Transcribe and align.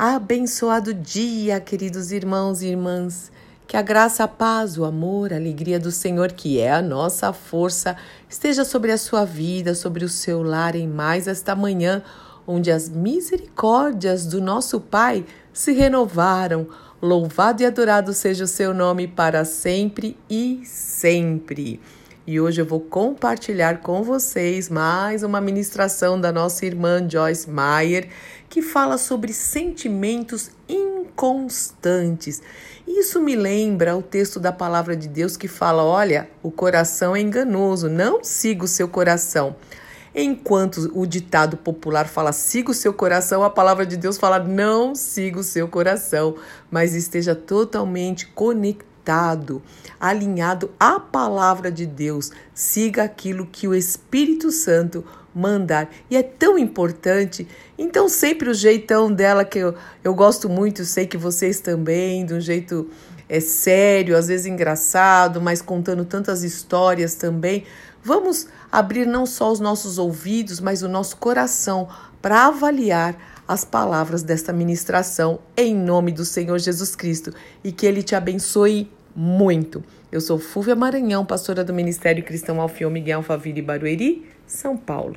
Abençoado 0.00 0.94
dia, 0.94 1.58
queridos 1.58 2.12
irmãos 2.12 2.62
e 2.62 2.68
irmãs. 2.68 3.32
Que 3.66 3.76
a 3.76 3.82
graça, 3.82 4.22
a 4.22 4.28
paz, 4.28 4.78
o 4.78 4.84
amor, 4.84 5.32
a 5.32 5.36
alegria 5.36 5.76
do 5.76 5.90
Senhor, 5.90 6.30
que 6.30 6.60
é 6.60 6.70
a 6.70 6.80
nossa 6.80 7.32
força, 7.32 7.96
esteja 8.30 8.64
sobre 8.64 8.92
a 8.92 8.96
sua 8.96 9.24
vida, 9.24 9.74
sobre 9.74 10.04
o 10.04 10.08
seu 10.08 10.40
lar 10.40 10.76
em 10.76 10.86
mais 10.86 11.26
esta 11.26 11.56
manhã, 11.56 12.00
onde 12.46 12.70
as 12.70 12.88
misericórdias 12.88 14.24
do 14.24 14.40
nosso 14.40 14.80
Pai 14.80 15.26
se 15.52 15.72
renovaram. 15.72 16.68
Louvado 17.02 17.64
e 17.64 17.66
adorado 17.66 18.12
seja 18.14 18.44
o 18.44 18.46
seu 18.46 18.72
nome 18.72 19.08
para 19.08 19.44
sempre 19.44 20.16
e 20.30 20.62
sempre. 20.64 21.80
E 22.30 22.38
hoje 22.38 22.60
eu 22.60 22.66
vou 22.66 22.80
compartilhar 22.80 23.80
com 23.80 24.02
vocês 24.02 24.68
mais 24.68 25.22
uma 25.22 25.40
ministração 25.40 26.20
da 26.20 26.30
nossa 26.30 26.66
irmã 26.66 27.08
Joyce 27.08 27.48
Meyer, 27.48 28.10
que 28.50 28.60
fala 28.60 28.98
sobre 28.98 29.32
sentimentos 29.32 30.50
inconstantes. 30.68 32.42
Isso 32.86 33.18
me 33.18 33.34
lembra 33.34 33.96
o 33.96 34.02
texto 34.02 34.38
da 34.38 34.52
palavra 34.52 34.94
de 34.94 35.08
Deus 35.08 35.38
que 35.38 35.48
fala: 35.48 35.82
olha, 35.82 36.28
o 36.42 36.50
coração 36.50 37.16
é 37.16 37.20
enganoso, 37.20 37.88
não 37.88 38.22
siga 38.22 38.62
o 38.62 38.68
seu 38.68 38.88
coração. 38.88 39.56
Enquanto 40.14 40.90
o 40.94 41.06
ditado 41.06 41.56
popular 41.56 42.06
fala 42.06 42.32
siga 42.32 42.72
o 42.72 42.74
seu 42.74 42.92
coração, 42.92 43.42
a 43.42 43.48
palavra 43.48 43.86
de 43.86 43.96
Deus 43.96 44.18
fala 44.18 44.38
não 44.38 44.94
siga 44.94 45.40
o 45.40 45.42
seu 45.42 45.66
coração, 45.66 46.36
mas 46.70 46.94
esteja 46.94 47.34
totalmente 47.34 48.26
conectado 48.26 48.87
conectado, 49.08 49.62
alinhado 49.98 50.70
à 50.78 51.00
palavra 51.00 51.72
de 51.72 51.86
Deus. 51.86 52.30
Siga 52.52 53.04
aquilo 53.04 53.46
que 53.46 53.66
o 53.66 53.74
Espírito 53.74 54.50
Santo 54.50 55.02
mandar. 55.34 55.88
E 56.10 56.16
é 56.16 56.22
tão 56.22 56.58
importante. 56.58 57.48
Então, 57.78 58.08
sempre 58.08 58.50
o 58.50 58.54
jeitão 58.54 59.10
dela, 59.10 59.44
que 59.44 59.58
eu, 59.58 59.74
eu 60.04 60.14
gosto 60.14 60.48
muito, 60.48 60.84
sei 60.84 61.06
que 61.06 61.16
vocês 61.16 61.60
também, 61.60 62.26
de 62.26 62.34
um 62.34 62.40
jeito 62.40 62.90
é 63.30 63.40
sério, 63.40 64.16
às 64.16 64.28
vezes 64.28 64.46
engraçado, 64.46 65.40
mas 65.40 65.60
contando 65.60 66.04
tantas 66.04 66.42
histórias 66.42 67.14
também. 67.14 67.64
Vamos 68.02 68.46
abrir 68.72 69.06
não 69.06 69.26
só 69.26 69.52
os 69.52 69.60
nossos 69.60 69.98
ouvidos, 69.98 70.60
mas 70.60 70.82
o 70.82 70.88
nosso 70.88 71.16
coração 71.18 71.88
para 72.22 72.46
avaliar 72.46 73.16
as 73.46 73.64
palavras 73.64 74.22
desta 74.22 74.52
ministração 74.52 75.40
em 75.56 75.74
nome 75.74 76.12
do 76.12 76.24
Senhor 76.24 76.58
Jesus 76.58 76.94
Cristo 76.94 77.32
e 77.64 77.72
que 77.72 77.86
ele 77.86 78.02
te 78.02 78.14
abençoe 78.14 78.90
muito. 79.18 79.82
Eu 80.12 80.20
sou 80.20 80.38
Fúvia 80.38 80.76
Maranhão, 80.76 81.26
pastora 81.26 81.64
do 81.64 81.74
Ministério 81.74 82.22
Cristão 82.22 82.60
Alfião 82.60 82.88
Miguel 82.88 83.20
Faville 83.20 83.60
Barueri, 83.60 84.24
São 84.46 84.76
Paulo. 84.76 85.16